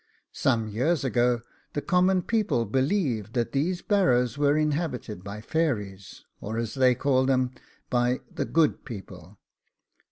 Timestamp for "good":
8.45-8.83